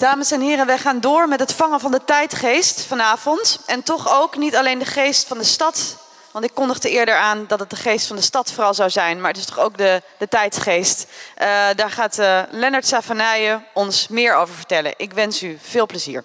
Dames 0.00 0.30
en 0.30 0.40
heren, 0.40 0.66
wij 0.66 0.78
gaan 0.78 1.00
door 1.00 1.28
met 1.28 1.40
het 1.40 1.52
vangen 1.52 1.80
van 1.80 1.90
de 1.90 2.04
tijdgeest 2.04 2.84
vanavond. 2.84 3.60
En 3.66 3.82
toch 3.82 4.20
ook 4.20 4.36
niet 4.36 4.56
alleen 4.56 4.78
de 4.78 4.84
geest 4.84 5.26
van 5.26 5.38
de 5.38 5.44
stad. 5.44 5.96
Want 6.30 6.44
ik 6.44 6.54
kondigde 6.54 6.90
eerder 6.90 7.16
aan 7.16 7.44
dat 7.48 7.60
het 7.60 7.70
de 7.70 7.76
geest 7.76 8.06
van 8.06 8.16
de 8.16 8.22
stad 8.22 8.52
vooral 8.52 8.74
zou 8.74 8.90
zijn. 8.90 9.20
Maar 9.20 9.30
het 9.30 9.40
is 9.40 9.44
toch 9.46 9.58
ook 9.58 9.78
de, 9.78 10.02
de 10.18 10.28
tijdsgeest. 10.28 11.06
Uh, 11.38 11.46
daar 11.76 11.90
gaat 11.90 12.18
uh, 12.18 12.42
Lennart 12.50 12.86
Savanaye 12.86 13.60
ons 13.74 14.08
meer 14.08 14.34
over 14.34 14.54
vertellen. 14.54 14.94
Ik 14.96 15.12
wens 15.12 15.42
u 15.42 15.58
veel 15.62 15.86
plezier. 15.86 16.24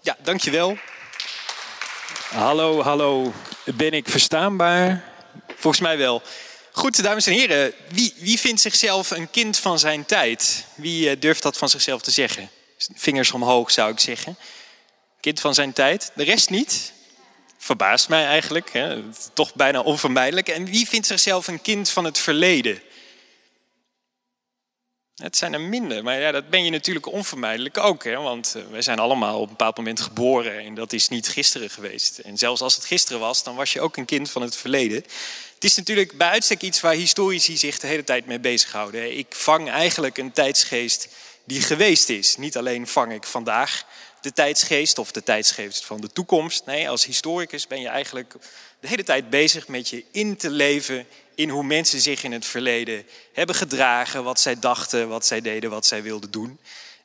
Ja, 0.00 0.16
dankjewel. 0.22 0.76
Hallo, 2.34 2.82
hallo. 2.82 3.32
Ben 3.64 3.92
ik 3.92 4.08
verstaanbaar? 4.08 5.04
Volgens 5.46 5.82
mij 5.82 5.98
wel. 5.98 6.22
Goed, 6.72 7.02
dames 7.02 7.26
en 7.26 7.32
heren. 7.32 7.72
Wie, 7.88 8.14
wie 8.16 8.38
vindt 8.38 8.60
zichzelf 8.60 9.10
een 9.10 9.30
kind 9.30 9.58
van 9.58 9.78
zijn 9.78 10.06
tijd? 10.06 10.64
Wie 10.74 11.10
uh, 11.10 11.20
durft 11.20 11.42
dat 11.42 11.56
van 11.56 11.68
zichzelf 11.68 12.02
te 12.02 12.10
zeggen? 12.10 12.50
Vingers 12.78 13.32
omhoog 13.32 13.70
zou 13.70 13.92
ik 13.92 14.00
zeggen. 14.00 14.36
Kind 15.20 15.40
van 15.40 15.54
zijn 15.54 15.72
tijd. 15.72 16.12
De 16.14 16.24
rest 16.24 16.50
niet. 16.50 16.92
Verbaast 17.58 18.08
mij 18.08 18.26
eigenlijk. 18.26 18.72
Hè? 18.72 19.02
Toch 19.32 19.54
bijna 19.54 19.80
onvermijdelijk. 19.80 20.48
En 20.48 20.64
wie 20.64 20.88
vindt 20.88 21.06
zichzelf 21.06 21.46
een 21.46 21.62
kind 21.62 21.90
van 21.90 22.04
het 22.04 22.18
verleden? 22.18 22.82
Het 25.16 25.36
zijn 25.36 25.52
er 25.52 25.60
minder, 25.60 26.02
maar 26.02 26.20
ja, 26.20 26.32
dat 26.32 26.50
ben 26.50 26.64
je 26.64 26.70
natuurlijk 26.70 27.06
onvermijdelijk 27.06 27.78
ook. 27.78 28.04
Hè? 28.04 28.16
Want 28.16 28.54
uh, 28.56 28.62
wij 28.70 28.82
zijn 28.82 28.98
allemaal 28.98 29.36
op 29.36 29.42
een 29.42 29.48
bepaald 29.48 29.76
moment 29.76 30.00
geboren 30.00 30.58
en 30.58 30.74
dat 30.74 30.92
is 30.92 31.08
niet 31.08 31.28
gisteren 31.28 31.70
geweest. 31.70 32.18
En 32.18 32.38
zelfs 32.38 32.60
als 32.60 32.74
het 32.74 32.84
gisteren 32.84 33.20
was, 33.20 33.42
dan 33.42 33.54
was 33.54 33.72
je 33.72 33.80
ook 33.80 33.96
een 33.96 34.04
kind 34.04 34.30
van 34.30 34.42
het 34.42 34.56
verleden. 34.56 35.04
Het 35.54 35.64
is 35.64 35.76
natuurlijk 35.76 36.18
bij 36.18 36.28
uitstek 36.28 36.62
iets 36.62 36.80
waar 36.80 36.94
historici 36.94 37.56
zich 37.56 37.78
de 37.78 37.86
hele 37.86 38.04
tijd 38.04 38.26
mee 38.26 38.40
bezighouden. 38.40 39.18
Ik 39.18 39.26
vang 39.28 39.70
eigenlijk 39.70 40.18
een 40.18 40.32
tijdsgeest 40.32 41.08
die 41.46 41.60
geweest 41.60 42.08
is. 42.08 42.36
Niet 42.36 42.56
alleen 42.56 42.86
vang 42.86 43.12
ik 43.12 43.24
vandaag 43.24 43.84
de 44.20 44.32
tijdsgeest 44.32 44.98
of 44.98 45.12
de 45.12 45.22
tijdsgeest 45.22 45.84
van 45.84 46.00
de 46.00 46.12
toekomst. 46.12 46.64
Nee, 46.64 46.88
als 46.88 47.04
historicus 47.04 47.66
ben 47.66 47.80
je 47.80 47.88
eigenlijk 47.88 48.34
de 48.80 48.88
hele 48.88 49.04
tijd 49.04 49.30
bezig 49.30 49.68
met 49.68 49.88
je 49.88 50.04
in 50.10 50.36
te 50.36 50.50
leven 50.50 51.06
in 51.34 51.48
hoe 51.48 51.62
mensen 51.62 52.00
zich 52.00 52.24
in 52.24 52.32
het 52.32 52.46
verleden 52.46 53.06
hebben 53.32 53.54
gedragen, 53.54 54.24
wat 54.24 54.40
zij 54.40 54.58
dachten, 54.58 55.08
wat 55.08 55.26
zij 55.26 55.40
deden, 55.40 55.70
wat 55.70 55.86
zij 55.86 56.02
wilden 56.02 56.30
doen. 56.30 56.58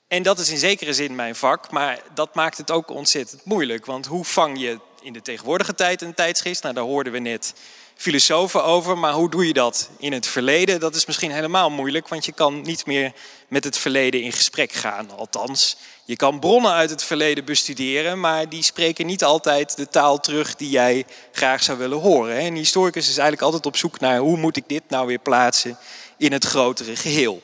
En 0.08 0.24
dat 0.24 0.40
is 0.40 0.50
in 0.50 0.58
zekere 0.58 0.94
zin 0.94 1.16
mijn 1.16 1.36
vak, 1.36 1.72
maar 1.72 2.02
dat 2.14 2.36
maakt 2.36 2.58
het 2.58 2.72
ook 2.72 2.90
ontzettend 2.90 3.46
moeilijk. 3.46 3.86
Want 3.86 4.06
hoe 4.06 4.26
vang 4.26 4.60
je 4.60 4.80
in 5.02 5.14
de 5.14 5.22
tegenwoordige 5.22 5.76
tijd 5.76 6.02
een 6.02 6.14
tijdsgeest? 6.14 6.64
Nou, 6.64 6.76
daar 6.76 6.84
hoorden 6.84 7.14
we 7.14 7.20
net 7.20 7.54
filosofen 7.96 8.64
over, 8.64 8.98
maar 8.98 9.14
hoe 9.14 9.30
doe 9.30 9.48
je 9.48 9.54
dat 9.54 9.90
in 9.98 10.14
het 10.14 10.28
verleden? 10.28 10.80
Dat 10.80 10.96
is 10.96 11.06
misschien 11.06 11.32
helemaal 11.32 11.70
moeilijk, 11.70 12.08
want 12.08 12.26
je 12.26 12.32
kan 12.32 12.62
niet 12.62 12.86
meer 12.86 13.14
met 13.48 13.64
het 13.64 13.78
verleden 13.78 14.22
in 14.22 14.32
gesprek 14.32 14.72
gaan. 14.72 15.12
Althans, 15.18 15.78
je 16.06 16.16
kan 16.16 16.40
bronnen 16.40 16.72
uit 16.72 16.90
het 16.90 17.04
verleden 17.04 17.46
bestuderen, 17.46 18.20
maar 18.20 18.50
die 18.50 18.64
spreken 18.64 19.06
niet 19.06 19.24
altijd 19.24 19.78
de 19.78 19.88
taal 19.88 20.20
terug 20.20 20.56
die 20.56 20.70
jij 20.70 21.06
graag 21.32 21.64
zou 21.64 21.78
willen 21.78 22.00
horen. 22.00 22.46
Een 22.46 22.56
historicus 22.56 23.04
is 23.10 23.18
eigenlijk 23.18 23.42
altijd 23.42 23.66
op 23.66 23.78
zoek 23.78 24.00
naar 24.00 24.18
hoe 24.18 24.38
moet 24.38 24.58
ik 24.58 24.68
dit 24.68 24.84
nou 24.88 25.08
weer 25.08 25.20
plaatsen 25.20 25.78
in 26.18 26.32
het 26.32 26.46
grotere 26.46 26.96
geheel. 26.96 27.42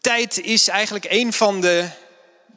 Tijd 0.00 0.40
is 0.40 0.68
eigenlijk 0.68 1.06
een 1.08 1.32
van 1.32 1.60
de, 1.60 1.88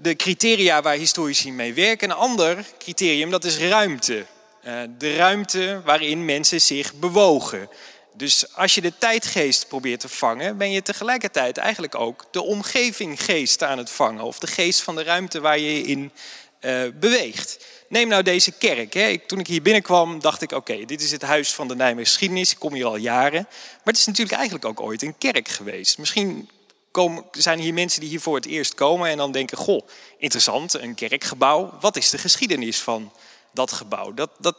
de 0.02 0.16
criteria 0.16 0.82
waar 0.82 0.96
historici 0.96 1.52
mee 1.52 1.74
werken. 1.74 2.10
Een 2.10 2.16
ander 2.16 2.66
criterium, 2.78 3.32
dat 3.32 3.44
is 3.44 3.58
ruimte. 3.58 4.26
Eh, 4.62 4.82
de 4.98 5.16
ruimte 5.16 5.82
waarin 5.86 6.26
mensen 6.26 6.62
zich 6.62 6.94
bewogen. 6.94 7.70
Dus 8.14 8.56
als 8.56 8.76
je 8.76 8.82
de 8.82 8.94
tijdgeest 8.98 9.68
probeert 9.68 10.00
te 10.00 10.10
vangen, 10.10 10.58
ben 10.58 10.72
je 10.72 10.82
tegelijkertijd 10.82 11.58
eigenlijk 11.58 11.96
ook 11.96 12.26
de 12.32 12.42
omgevinggeest 12.42 13.64
aan 13.64 13.78
het 13.78 13.90
vangen. 13.90 14.24
Of 14.24 14.40
de 14.40 14.48
geest 14.48 14.82
van 14.82 14.96
de 14.96 15.04
ruimte 15.04 15.40
waar 15.40 15.60
je 15.60 15.74
je 15.74 15.82
in 15.82 16.12
uh, 16.62 16.82
beweegt. 17.00 17.66
Neem 17.90 18.08
nou 18.08 18.24
deze 18.24 18.52
kerk. 18.52 18.94
Hè. 18.94 19.08
Ik, 19.08 19.28
toen 19.28 19.40
ik 19.40 19.48
hier 19.48 19.62
binnenkwam, 19.62 20.20
dacht 20.20 20.42
ik: 20.42 20.52
oké, 20.52 20.86
dit 20.86 21.02
is 21.02 21.12
het 21.12 21.22
huis 21.22 21.54
van 21.54 21.68
de 21.68 21.76
Nijmeegse 21.76 22.12
geschiedenis. 22.12 22.52
Ik 22.52 22.60
kom 22.60 22.74
hier 22.74 22.86
al 22.86 22.96
jaren. 22.96 23.48
Maar 23.50 23.94
het 23.94 23.98
is 23.98 24.06
natuurlijk 24.06 24.36
eigenlijk 24.36 24.66
ook 24.66 24.82
ooit 24.82 25.02
een 25.02 25.18
kerk 25.18 25.48
geweest. 25.48 25.98
Misschien 25.98 26.50
zijn 27.32 27.60
hier 27.60 27.74
mensen 27.74 28.00
die 28.00 28.10
hier 28.10 28.22
voor 28.22 28.36
het 28.36 28.46
eerst 28.46 28.74
komen 28.74 29.10
en 29.10 29.18
dan 29.18 29.32
denken: 29.32 29.58
goh, 29.58 29.88
interessant, 30.18 30.74
een 30.74 30.96
kerkgebouw. 30.96 31.78
Wat 31.80 31.96
is 31.96 32.10
de 32.10 32.18
geschiedenis 32.18 32.80
van 32.80 33.12
dat 33.58 33.72
gebouw. 33.72 34.14
Dat, 34.14 34.30
dat, 34.38 34.56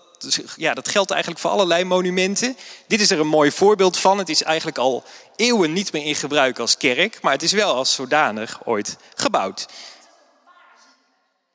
ja, 0.56 0.74
dat 0.74 0.88
geldt 0.88 1.10
eigenlijk 1.10 1.40
voor 1.40 1.50
allerlei 1.50 1.84
monumenten. 1.84 2.56
Dit 2.86 3.00
is 3.00 3.10
er 3.10 3.20
een 3.20 3.26
mooi 3.26 3.52
voorbeeld 3.52 3.98
van. 3.98 4.18
Het 4.18 4.28
is 4.28 4.42
eigenlijk 4.42 4.78
al 4.78 5.04
eeuwen 5.36 5.72
niet 5.72 5.92
meer 5.92 6.04
in 6.04 6.14
gebruik 6.14 6.58
als 6.58 6.76
kerk, 6.76 7.18
maar 7.22 7.32
het 7.32 7.42
is 7.42 7.52
wel 7.52 7.74
als 7.74 7.94
zodanig 7.94 8.60
ooit 8.64 8.96
gebouwd. 9.14 9.66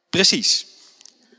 Precies. 0.10 0.73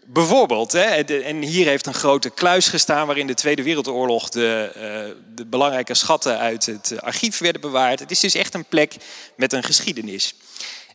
Bijvoorbeeld, 0.06 0.72
hè, 0.72 0.80
en 1.22 1.42
hier 1.42 1.66
heeft 1.66 1.86
een 1.86 1.94
grote 1.94 2.30
kluis 2.30 2.68
gestaan 2.68 3.06
waarin 3.06 3.26
de 3.26 3.34
Tweede 3.34 3.62
Wereldoorlog 3.62 4.28
de, 4.28 4.72
uh, 4.76 5.14
de 5.34 5.46
belangrijke 5.46 5.94
schatten 5.94 6.38
uit 6.38 6.66
het 6.66 6.94
archief 7.00 7.38
werden 7.38 7.60
bewaard. 7.60 8.00
Het 8.00 8.10
is 8.10 8.20
dus 8.20 8.34
echt 8.34 8.54
een 8.54 8.64
plek 8.64 8.94
met 9.36 9.52
een 9.52 9.62
geschiedenis. 9.62 10.34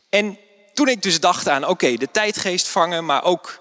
En 0.08 0.38
toen 0.74 0.88
ik 0.88 1.02
dus 1.02 1.20
dacht 1.20 1.48
aan, 1.48 1.66
oké, 1.66 1.96
de 1.96 2.10
tijdgeest 2.10 2.68
vangen, 2.68 3.04
maar 3.04 3.24
ook 3.24 3.60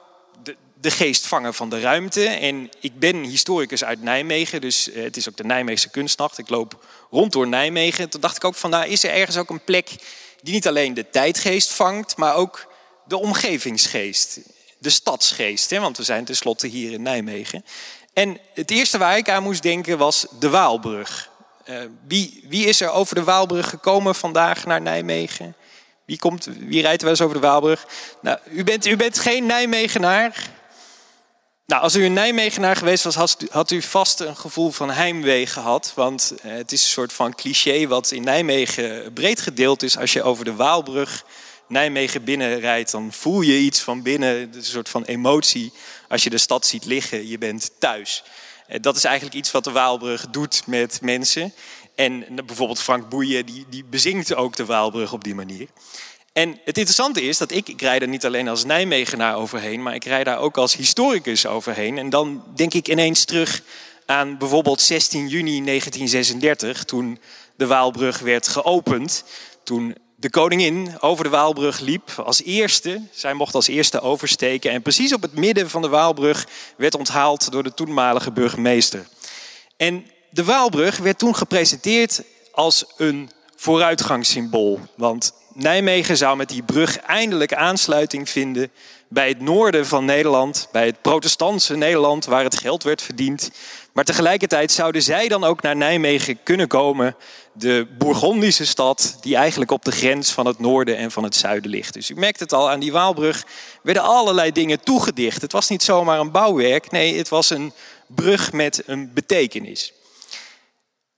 de 0.82 0.92
geest 0.92 1.28
vangen 1.28 1.54
van 1.54 1.70
de 1.70 1.80
ruimte. 1.80 2.28
En 2.28 2.70
ik 2.80 3.00
ben 3.00 3.24
historicus 3.24 3.84
uit 3.84 4.02
Nijmegen, 4.02 4.62
dus 4.62 4.92
eh, 4.92 5.04
het 5.04 5.18
is 5.18 5.30
ook 5.30 5.38
de 5.38 5.44
Nijmeegse 5.44 5.90
kunstnacht. 5.90 6.38
Ik 6.38 6.50
loop 6.50 6.86
rond 7.10 7.32
door 7.32 7.48
Nijmegen. 7.48 8.10
Toen 8.10 8.22
dacht 8.22 8.36
ik 8.36 8.44
ook 8.44 8.56
van, 8.56 8.70
nou 8.70 8.88
is 8.88 9.04
er 9.04 9.12
ergens 9.12 9.38
ook 9.38 9.50
een 9.50 9.64
plek 9.64 9.90
die 10.42 10.54
niet 10.54 10.68
alleen 10.68 10.94
de 10.94 11.10
tijdgeest 11.10 11.72
vangt, 11.72 12.18
maar 12.18 12.36
ook 12.36 12.68
de 13.06 13.18
omgevingsgeest, 13.18 14.40
de 14.80 14.90
stadsgeest. 14.90 15.70
Hè? 15.70 15.80
Want 15.80 15.98
we 15.98 16.04
zijn 16.04 16.26
tenslotte 16.26 16.68
hier 16.68 16.92
in 16.92 17.02
Nijmegen. 17.02 17.66
En 18.14 18.40
het 18.54 18.72
eerste 18.72 18.98
waar 18.98 19.18
ik 19.18 19.30
aan 19.30 19.44
moest 19.44 19.64
denken 19.64 19.98
was 19.98 20.26
de 20.40 20.50
Waalbrug. 20.50 21.30
Uh, 21.70 21.80
wie, 22.08 22.44
wie 22.48 22.66
is 22.66 22.82
er 22.82 22.90
over 22.90 23.16
de 23.16 23.24
Waalbrug 23.24 23.70
gekomen 23.70 24.16
vandaag 24.16 24.66
naar 24.66 24.82
Nijmegen? 24.82 25.56
Wie, 26.06 26.18
komt, 26.18 26.50
wie 26.60 26.82
rijdt 26.82 27.02
wel 27.02 27.12
eens 27.12 27.22
over 27.22 27.42
de 27.42 27.48
Waalbrug? 27.48 27.86
Nou, 28.22 28.40
u, 28.52 28.64
bent, 28.64 28.86
u 28.86 28.96
bent 28.96 29.20
geen 29.20 29.46
Nijmegenaar. 29.46 30.50
Nou, 31.66 31.82
als 31.82 31.96
u 31.96 32.06
een 32.06 32.14
Nijmegenaar 32.14 32.76
geweest 32.76 33.04
was, 33.04 33.36
had 33.50 33.72
u 33.72 33.82
vast 33.82 34.20
een 34.20 34.36
gevoel 34.36 34.72
van 34.72 34.92
heimwee 34.92 35.46
gehad. 35.48 35.92
Want 35.96 36.34
eh, 36.42 36.52
het 36.52 36.72
is 36.72 36.84
een 36.84 36.90
soort 36.90 37.14
van 37.14 37.36
cliché 37.36 37.88
wat 37.88 38.12
in 38.12 38.24
Nijmegen 38.24 39.14
breed 39.14 39.42
gedeeld 39.42 39.84
is. 39.84 39.98
Als 39.98 40.14
je 40.14 40.24
over 40.24 40.46
de 40.46 40.56
Waalbrug 40.56 41.26
Nijmegen 41.70 42.24
binnenrijdt, 42.24 42.92
dan 42.92 43.14
voel 43.14 43.42
je 43.42 43.58
iets 43.58 43.80
van 43.80 44.02
binnen. 44.02 44.54
een 44.54 44.64
soort 44.64 44.90
van 44.90 45.04
emotie. 45.04 45.72
Als 46.08 46.24
je 46.24 46.30
de 46.30 46.38
stad 46.38 46.66
ziet 46.66 46.86
liggen, 46.86 47.28
je 47.28 47.38
bent 47.38 47.72
thuis. 47.80 48.24
Eh, 48.68 48.80
dat 48.82 48.96
is 48.96 49.04
eigenlijk 49.04 49.36
iets 49.36 49.52
wat 49.52 49.64
de 49.64 49.72
Waalbrug 49.72 50.30
doet 50.30 50.64
met 50.66 51.00
mensen. 51.02 51.54
En 51.96 52.26
bijvoorbeeld 52.46 52.82
Frank 52.82 53.10
Boeien, 53.10 53.46
die, 53.46 53.66
die 53.70 53.84
bezingt 53.84 54.36
ook 54.36 54.56
de 54.56 54.66
Waalbrug 54.66 55.14
op 55.14 55.24
die 55.24 55.36
manier. 55.36 55.68
En 56.34 56.50
het 56.50 56.78
interessante 56.78 57.22
is 57.22 57.38
dat 57.38 57.52
ik, 57.52 57.68
ik 57.68 57.82
rijd 57.82 58.02
er 58.02 58.08
niet 58.08 58.26
alleen 58.26 58.48
als 58.48 58.66
Nijmegenaar 58.66 59.36
overheen, 59.36 59.84
maar 59.84 59.96
ik 59.96 60.04
rijd 60.04 60.26
daar 60.26 60.40
ook 60.40 60.58
als 60.58 60.76
historicus 60.76 61.46
overheen. 61.46 61.98
En 61.98 62.10
dan 62.10 62.44
denk 62.56 62.74
ik 62.74 62.88
ineens 62.88 63.26
terug 63.26 63.62
aan 64.06 64.38
bijvoorbeeld 64.38 64.82
16 64.82 65.28
juni 65.28 65.64
1936, 65.64 66.84
toen 66.84 67.20
de 67.56 67.68
Waalbrug 67.68 68.20
werd 68.20 68.48
geopend. 68.48 69.24
Toen 69.64 69.96
de 70.20 70.30
koningin 70.30 70.96
over 71.00 71.24
de 71.24 71.30
Waalbrug 71.30 71.80
liep 71.80 72.12
als 72.26 72.44
eerste. 72.44 73.02
Zij 73.12 73.34
mocht 73.34 73.56
als 73.56 73.68
eerste 73.68 74.02
oversteken. 74.02 74.72
En 74.72 74.82
precies 74.82 75.14
op 75.14 75.22
het 75.22 75.36
midden 75.36 75.70
van 75.70 75.82
de 75.82 75.88
Waalbrug 75.88 76.48
werd 76.78 76.96
onthaald 76.96 77.52
door 77.52 77.64
de 77.64 77.74
toenmalige 77.74 78.32
burgemeester. 78.32 79.08
En 79.78 80.06
de 80.30 80.44
Waalbrug 80.44 80.98
werd 80.98 81.18
toen 81.20 81.36
gepresenteerd 81.36 82.24
als 82.52 82.86
een 82.98 83.30
vooruitgangssymbool. 83.56 84.80
Want 84.96 85.34
Nijmegen 85.54 86.18
zou 86.18 86.38
met 86.38 86.50
die 86.50 86.64
brug 86.64 86.98
eindelijk 86.98 87.54
aansluiting 87.54 88.30
vinden 88.30 88.72
bij 89.08 89.28
het 89.28 89.42
noorden 89.42 89.88
van 89.88 90.06
Nederland, 90.06 90.68
bij 90.72 90.86
het 90.86 91.02
protestantse 91.02 91.76
Nederland 91.76 92.26
waar 92.26 92.44
het 92.44 92.58
geld 92.58 92.84
werd 92.84 93.02
verdiend. 93.02 93.52
Maar 94.00 94.08
tegelijkertijd 94.08 94.72
zouden 94.72 95.02
zij 95.02 95.28
dan 95.28 95.44
ook 95.44 95.62
naar 95.62 95.76
Nijmegen 95.76 96.44
kunnen 96.44 96.68
komen, 96.68 97.16
de 97.54 97.88
Bourgondische 97.98 98.66
stad 98.66 99.18
die 99.22 99.36
eigenlijk 99.36 99.72
op 99.72 99.86
de 99.86 99.92
grens 99.92 100.32
van 100.32 100.46
het 100.46 100.60
noorden 100.60 100.98
en 100.98 101.12
van 101.12 101.24
het 101.24 101.36
zuiden 101.36 101.72
ligt. 101.72 101.94
Dus 101.94 102.10
u 102.10 102.16
merkt 102.16 102.40
het 102.40 102.54
al, 102.54 102.70
aan 102.70 102.80
die 102.80 102.92
Waalbrug 102.92 103.46
werden 103.84 104.04
allerlei 104.04 104.52
dingen 104.52 104.80
toegedicht. 104.80 105.42
Het 105.42 105.52
was 105.52 105.70
niet 105.70 105.84
zomaar 105.84 106.20
een 106.20 106.32
bouwwerk, 106.32 106.92
nee, 106.92 107.18
het 107.18 107.30
was 107.30 107.50
een 107.50 107.74
brug 108.08 108.52
met 108.52 108.84
een 108.86 109.14
betekenis. 109.14 109.94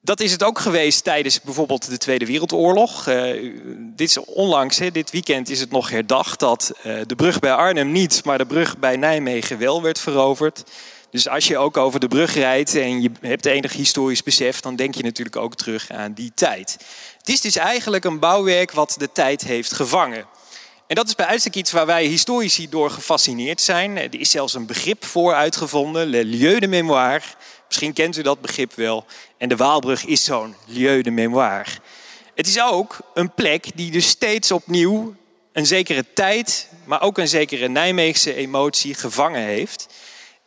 Dat 0.04 0.20
is 0.20 0.32
het 0.32 0.44
ook 0.44 0.60
geweest 0.60 1.04
tijdens 1.04 1.42
bijvoorbeeld 1.42 1.90
de 1.90 1.98
Tweede 1.98 2.26
Wereldoorlog. 2.26 3.08
Uh, 3.08 3.54
dit 3.76 4.10
is 4.10 4.18
onlangs, 4.18 4.78
dit 4.78 5.12
weekend 5.12 5.50
is 5.50 5.60
het 5.60 5.72
nog 5.72 5.90
herdacht 5.90 6.40
dat 6.40 6.72
uh, 6.86 7.02
de 7.08 7.16
brug 7.16 7.40
bij 7.40 7.54
Arnhem 7.54 7.92
niet, 7.92 8.26
maar 8.26 8.38
de 8.38 8.46
brug 8.46 8.78
bij 8.78 8.96
Nijmegen 8.96 9.58
wel 9.58 9.82
werd 9.82 10.00
veroverd. 10.00 10.64
Dus 11.12 11.28
als 11.28 11.48
je 11.48 11.58
ook 11.58 11.78
over 11.78 12.00
de 12.00 12.08
brug 12.08 12.34
rijdt 12.34 12.76
en 12.76 13.02
je 13.02 13.12
hebt 13.22 13.46
enig 13.46 13.74
historisch 13.74 14.24
besef, 14.24 14.60
dan 14.60 14.76
denk 14.76 14.96
je 14.96 15.04
natuurlijk 15.04 15.36
ook 15.36 15.56
terug 15.56 15.92
aan 15.92 16.14
die 16.14 16.32
tijd. 16.36 16.78
Het 17.18 17.30
is 17.30 17.42
dus 17.42 17.56
eigenlijk 17.56 18.04
een 18.04 18.20
bouwwerk 18.20 18.72
wat 18.72 18.96
de 18.98 19.12
tijd 19.12 19.44
heeft 19.44 19.74
gevangen. 19.74 20.26
En 20.88 20.96
dat 20.96 21.08
is 21.08 21.16
bij 21.16 21.26
uitstek 21.26 21.56
iets 21.56 21.72
waar 21.72 21.86
wij 21.86 22.06
historici 22.06 22.70
door 22.70 22.90
gefascineerd 22.90 23.62
zijn. 23.62 23.98
Er 23.98 24.20
is 24.20 24.30
zelfs 24.30 24.54
een 24.54 24.66
begrip 24.66 25.06
voor 25.06 25.34
uitgevonden, 25.34 26.08
le 26.08 26.24
lieu 26.24 26.60
de 26.60 26.68
mémoire. 26.68 27.26
Misschien 27.72 27.94
kent 27.94 28.18
u 28.18 28.22
dat 28.22 28.42
begrip 28.42 28.74
wel. 28.74 29.06
En 29.38 29.50
de 29.50 29.56
Waalbrug 29.56 30.06
is 30.06 30.24
zo'n 30.24 30.56
lieu 30.66 31.02
de 31.02 31.12
mémoire. 31.12 31.72
Het 32.36 32.48
is 32.48 32.62
ook 32.62 33.00
een 33.14 33.34
plek 33.34 33.72
die 33.76 33.92
dus 33.92 34.08
steeds 34.08 34.52
opnieuw 34.52 35.16
een 35.52 35.66
zekere 35.66 36.06
tijd, 36.14 36.70
maar 36.86 37.02
ook 37.02 37.18
een 37.18 37.28
zekere 37.28 37.68
Nijmeegse 37.68 38.34
emotie 38.34 38.94
gevangen 38.94 39.42
heeft. 39.42 39.88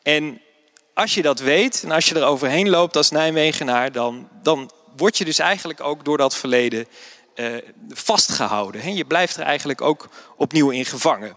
En 0.03 0.41
als 0.94 1.15
je 1.15 1.23
dat 1.23 1.41
weet 1.41 1.82
en 1.82 1.91
als 1.91 2.09
je 2.09 2.15
er 2.15 2.25
overheen 2.25 2.69
loopt 2.69 2.97
als 2.97 3.11
Nijmegenaar, 3.11 3.93
dan, 3.93 4.29
dan 4.43 4.70
word 4.97 5.19
je 5.19 5.25
dus 5.25 5.38
eigenlijk 5.38 5.81
ook 5.81 6.05
door 6.05 6.19
dat 6.19 6.37
verleden 6.37 6.87
uh, 7.35 7.56
vastgehouden. 7.88 8.94
Je 8.94 9.05
blijft 9.05 9.37
er 9.37 9.43
eigenlijk 9.43 9.81
ook 9.81 10.09
opnieuw 10.37 10.70
in 10.70 10.85
gevangen. 10.85 11.37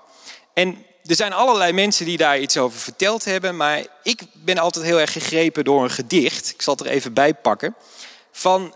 En 0.53 0.85
er 1.07 1.15
zijn 1.15 1.33
allerlei 1.33 1.71
mensen 1.73 2.05
die 2.05 2.17
daar 2.17 2.39
iets 2.39 2.57
over 2.57 2.79
verteld 2.79 3.25
hebben, 3.25 3.55
maar 3.55 3.85
ik 4.03 4.21
ben 4.33 4.57
altijd 4.57 4.85
heel 4.85 4.99
erg 4.99 5.11
gegrepen 5.11 5.63
door 5.63 5.83
een 5.83 5.89
gedicht. 5.89 6.49
Ik 6.49 6.61
zal 6.61 6.75
het 6.75 6.85
er 6.85 6.91
even 6.91 7.13
bij 7.13 7.33
pakken. 7.33 7.75
Van 8.31 8.75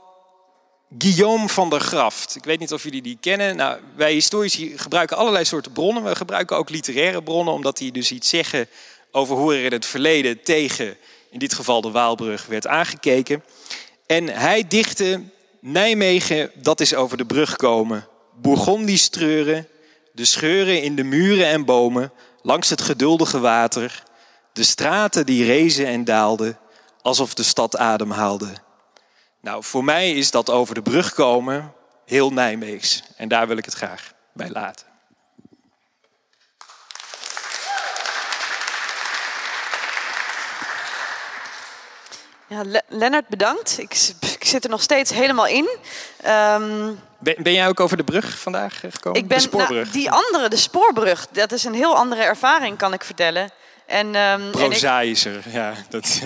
Guillaume 0.97 1.49
van 1.49 1.69
der 1.69 1.79
Graft. 1.79 2.35
Ik 2.35 2.43
weet 2.43 2.59
niet 2.59 2.73
of 2.73 2.83
jullie 2.83 3.01
die 3.01 3.17
kennen. 3.21 3.55
Nou, 3.55 3.79
wij 3.95 4.13
historici 4.13 4.77
gebruiken 4.77 5.17
allerlei 5.17 5.45
soorten 5.45 5.71
bronnen. 5.71 6.03
We 6.03 6.15
gebruiken 6.15 6.57
ook 6.57 6.69
literaire 6.69 7.23
bronnen, 7.23 7.53
omdat 7.53 7.77
die 7.77 7.91
dus 7.91 8.11
iets 8.11 8.29
zeggen 8.29 8.67
over 9.11 9.35
hoe 9.35 9.53
er 9.53 9.63
in 9.63 9.71
het 9.71 9.85
verleden 9.85 10.43
tegen, 10.43 10.97
in 11.29 11.39
dit 11.39 11.53
geval 11.53 11.81
de 11.81 11.91
Waalbrug, 11.91 12.45
werd 12.45 12.67
aangekeken. 12.67 13.43
En 14.05 14.27
hij 14.27 14.67
dichtte 14.67 15.21
Nijmegen, 15.59 16.51
dat 16.55 16.79
is 16.79 16.93
over 16.93 17.17
de 17.17 17.25
brug 17.25 17.55
komen. 17.55 18.07
Bourgondisch 18.41 19.09
treuren, 19.09 19.67
de 20.13 20.25
scheuren 20.25 20.81
in 20.81 20.95
de 20.95 21.03
muren 21.03 21.45
en 21.45 21.65
bomen, 21.65 22.13
langs 22.41 22.69
het 22.69 22.81
geduldige 22.81 23.39
water. 23.39 24.03
De 24.53 24.63
straten 24.63 25.25
die 25.25 25.45
rezen 25.45 25.85
en 25.85 26.03
daalden, 26.03 26.57
alsof 27.01 27.33
de 27.33 27.43
stad 27.43 27.77
ademhaalde. 27.77 28.53
Nou, 29.41 29.63
voor 29.63 29.83
mij 29.83 30.13
is 30.13 30.31
dat 30.31 30.49
over 30.49 30.75
de 30.75 30.81
brug 30.81 31.13
komen 31.13 31.73
heel 32.05 32.31
Nijmeegs. 32.33 33.03
En 33.15 33.27
daar 33.27 33.47
wil 33.47 33.57
ik 33.57 33.65
het 33.65 33.73
graag 33.73 34.13
bij 34.33 34.49
laten. 34.49 34.89
Ja, 42.47 42.63
Lennart, 42.87 43.27
bedankt. 43.27 43.77
Ik, 43.77 44.13
zit 44.51 44.63
er 44.63 44.69
nog 44.69 44.81
steeds 44.81 45.12
helemaal 45.12 45.48
in. 45.48 45.69
Um, 46.27 47.00
ben, 47.19 47.36
ben, 47.38 47.53
jij 47.53 47.68
ook 47.68 47.80
over 47.80 47.98
de 47.98 48.03
brug 48.03 48.39
vandaag 48.39 48.83
eh, 48.83 48.92
gekomen? 48.92 49.19
Ik 49.19 49.27
ben, 49.27 49.38
de 49.38 49.44
spoorbrug? 49.44 49.83
Nou, 49.83 49.92
die 49.92 50.12
andere, 50.12 50.50
de 50.50 50.56
spoorbrug, 50.56 51.27
dat 51.31 51.51
is 51.51 51.63
een 51.63 51.74
heel 51.74 51.95
andere 51.95 52.21
ervaring, 52.21 52.77
kan 52.77 52.94
ik 52.94 53.03
vertellen. 53.03 53.50
En, 53.86 54.15
um, 54.15 54.51
Prozaïscher, 54.51 55.44
ja. 55.50 55.74
Dat, 55.89 56.21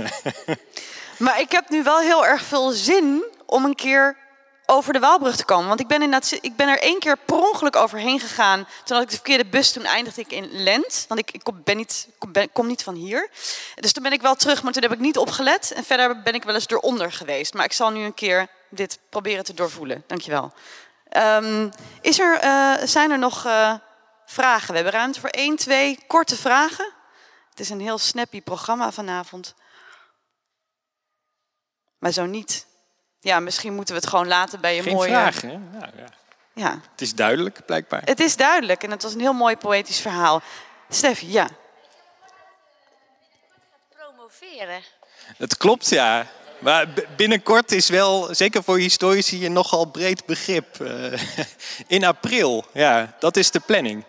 maar 1.17 1.39
ik 1.39 1.51
heb 1.51 1.69
nu 1.69 1.83
wel 1.83 1.99
heel 1.99 2.25
erg 2.25 2.43
veel 2.43 2.71
zin 2.71 3.23
om 3.45 3.65
een 3.65 3.75
keer 3.75 4.17
over 4.65 4.93
de 4.93 4.99
Waalbrug 4.99 5.35
te 5.35 5.45
komen. 5.45 5.67
Want 5.67 5.79
ik 5.79 5.87
ben, 5.87 6.01
in 6.01 6.11
dat, 6.11 6.37
ik 6.41 6.55
ben 6.55 6.67
er 6.67 6.79
één 6.79 6.99
keer 6.99 7.17
per 7.17 7.35
ongeluk 7.35 7.75
overheen 7.75 8.19
gegaan. 8.19 8.67
Toen 8.83 8.95
had 8.95 9.05
ik 9.05 9.09
de 9.09 9.15
verkeerde 9.15 9.45
bus, 9.45 9.71
toen 9.71 9.85
eindigde 9.85 10.21
ik 10.21 10.31
in 10.31 10.49
Lent. 10.51 11.05
Want 11.07 11.19
ik, 11.19 11.31
ik 11.31 11.43
kom, 11.43 11.61
ben 11.63 11.77
niet, 11.77 12.07
kom, 12.53 12.67
niet 12.67 12.83
van 12.83 12.95
hier. 12.95 13.29
Dus 13.75 13.91
toen 13.91 14.03
ben 14.03 14.11
ik 14.11 14.21
wel 14.21 14.35
terug, 14.35 14.63
maar 14.63 14.73
toen 14.73 14.81
heb 14.81 14.91
ik 14.91 14.99
niet 14.99 15.17
opgelet. 15.17 15.71
En 15.71 15.83
verder 15.83 16.21
ben 16.21 16.33
ik 16.33 16.43
wel 16.43 16.53
eens 16.53 16.67
eronder 16.67 17.11
geweest. 17.11 17.53
Maar 17.53 17.65
ik 17.65 17.73
zal 17.73 17.89
nu 17.89 18.03
een 18.03 18.13
keer 18.13 18.47
dit 18.69 18.99
proberen 19.09 19.43
te 19.43 19.53
doorvoelen. 19.53 20.03
Dankjewel. 20.07 20.53
Um, 21.17 21.71
is 22.01 22.19
er, 22.19 22.43
uh, 22.43 22.87
zijn 22.87 23.11
er 23.11 23.19
nog 23.19 23.45
uh, 23.45 23.73
vragen? 24.25 24.67
We 24.67 24.75
hebben 24.75 24.93
ruimte 24.93 25.19
voor 25.19 25.29
één, 25.29 25.55
twee 25.55 25.99
korte 26.07 26.35
vragen. 26.35 26.93
Het 27.49 27.59
is 27.59 27.69
een 27.69 27.81
heel 27.81 27.97
snappy 27.97 28.41
programma 28.41 28.91
vanavond. 28.91 29.53
Maar 31.97 32.11
zo 32.11 32.25
niet. 32.25 32.65
Ja, 33.25 33.39
misschien 33.39 33.73
moeten 33.73 33.95
we 33.95 34.01
het 34.01 34.09
gewoon 34.09 34.27
laten 34.27 34.61
bij 34.61 34.75
je 34.75 34.81
Geen 34.81 34.93
mooie... 34.93 35.09
vragen, 35.09 35.49
hè? 35.49 35.79
Ja, 35.79 35.91
ja. 35.97 36.07
ja. 36.53 36.79
Het 36.91 37.01
is 37.01 37.15
duidelijk, 37.15 37.65
blijkbaar. 37.65 38.01
Het 38.03 38.19
is 38.19 38.35
duidelijk 38.35 38.83
en 38.83 38.91
het 38.91 39.03
was 39.03 39.13
een 39.13 39.19
heel 39.19 39.33
mooi 39.33 39.57
poëtisch 39.57 39.99
verhaal. 39.99 40.41
Steffi, 40.89 41.31
ja. 41.31 41.47
Promoveren. 43.95 44.81
Het 45.37 45.57
klopt, 45.57 45.89
ja. 45.89 46.27
Maar 46.59 46.87
binnenkort 47.15 47.71
is 47.71 47.89
wel, 47.89 48.35
zeker 48.35 48.63
voor 48.63 48.77
historici, 48.77 49.45
een 49.45 49.53
nogal 49.53 49.85
breed 49.85 50.25
begrip. 50.25 50.79
Uh, 50.81 51.19
in 51.87 52.03
april, 52.03 52.65
ja, 52.73 53.15
dat 53.19 53.37
is 53.37 53.51
de 53.51 53.59
planning. 53.59 54.03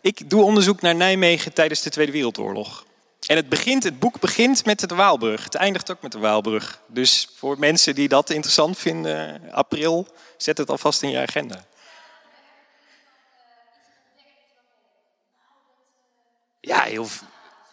Ik 0.00 0.30
doe 0.30 0.42
onderzoek 0.42 0.80
naar 0.80 0.94
Nijmegen 0.94 1.52
tijdens 1.52 1.82
de 1.82 1.90
Tweede 1.90 2.12
Wereldoorlog. 2.12 2.84
En 3.32 3.38
het, 3.38 3.48
begint, 3.48 3.82
het 3.82 3.98
boek 3.98 4.20
begint 4.20 4.64
met 4.64 4.88
de 4.88 4.94
Waalbrug. 4.94 5.44
Het 5.44 5.54
eindigt 5.54 5.90
ook 5.90 6.02
met 6.02 6.12
de 6.12 6.18
Waalbrug. 6.18 6.80
Dus 6.86 7.28
voor 7.36 7.58
mensen 7.58 7.94
die 7.94 8.08
dat 8.08 8.30
interessant 8.30 8.78
vinden, 8.78 9.40
april, 9.52 10.06
zet 10.36 10.58
het 10.58 10.70
alvast 10.70 11.02
in 11.02 11.10
je 11.10 11.18
agenda. 11.18 11.64
Ja, 16.60 16.82
heel, 16.82 17.06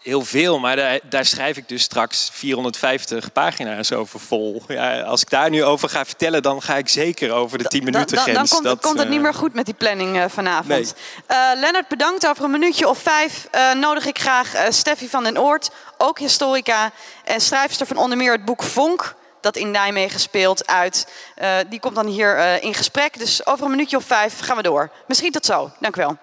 heel 0.09 0.25
veel, 0.25 0.59
maar 0.59 0.75
daar, 0.75 0.99
daar, 1.09 1.25
schrijf 1.25 1.57
ik 1.57 1.67
dus 1.67 1.81
straks 1.81 2.29
450 2.33 3.31
pagina's 3.31 3.91
over 3.91 4.19
vol. 4.19 4.63
Ja, 4.67 5.01
als 5.01 5.21
ik 5.21 5.29
daar 5.29 5.49
nu 5.49 5.63
over 5.63 5.89
ga 5.89 6.05
vertellen, 6.05 6.41
dan 6.41 6.61
ga 6.61 6.75
ik 6.75 6.89
zeker 6.89 7.31
over 7.31 7.57
de 7.57 7.63
10 7.63 7.83
minuten 7.83 8.17
grens. 8.17 8.37
Dan, 8.37 8.47
komt, 8.47 8.63
dat, 8.63 8.79
komt, 8.81 8.99
het 8.99 9.07
niet 9.07 9.17
eh, 9.17 9.23
meer 9.23 9.33
goed 9.33 9.53
met 9.53 9.65
die 9.65 9.73
planning 9.73 10.15
uh, 10.15 10.23
vanavond. 10.27 10.67
Nee. 10.67 10.83
Uh, 11.31 11.59
Lennart, 11.59 11.87
bedankt. 11.87 12.27
Over 12.27 12.43
een 12.43 12.51
minuutje 12.51 12.87
of 12.87 12.97
vijf 12.97 13.47
nodig 13.79 14.05
ik 14.05 14.19
graag 14.19 14.53
Steffi 14.69 15.09
van 15.09 15.23
den 15.23 15.39
Oort, 15.39 15.69
ook 15.97 16.19
historica 16.19 16.91
en 17.23 17.41
schrijfster 17.41 17.87
van 17.87 17.97
onder 17.97 18.17
meer 18.17 18.31
het 18.31 18.45
boek 18.45 18.63
Vonk 18.63 19.15
dat 19.41 19.55
in 19.55 19.71
Nijmegen 19.71 20.19
speelt 20.19 20.67
uit. 20.67 21.07
die 21.69 21.79
komt 21.79 21.95
dan 21.95 22.07
hier 22.07 22.61
in 22.63 22.73
gesprek. 22.73 23.19
Dus 23.19 23.45
over 23.45 23.65
een 23.65 23.71
minuutje 23.71 23.97
of 23.97 24.03
vijf 24.03 24.39
gaan 24.39 24.55
we 24.55 24.63
door. 24.63 24.91
Misschien 25.07 25.31
tot 25.31 25.45
zo. 25.45 25.71
Dank 25.79 25.95
u 25.95 26.01
wel. 26.01 26.17